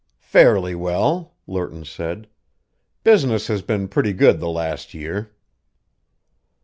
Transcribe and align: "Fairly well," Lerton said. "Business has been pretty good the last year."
"Fairly 0.17 0.73
well," 0.73 1.35
Lerton 1.45 1.85
said. 1.85 2.27
"Business 3.03 3.45
has 3.45 3.61
been 3.61 3.87
pretty 3.87 4.13
good 4.13 4.39
the 4.39 4.49
last 4.49 4.95
year." 4.95 5.35